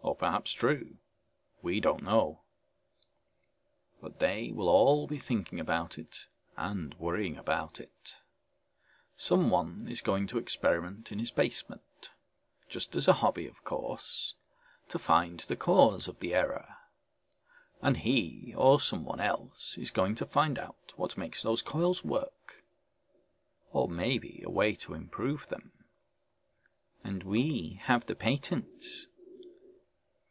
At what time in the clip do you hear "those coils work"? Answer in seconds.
21.42-22.64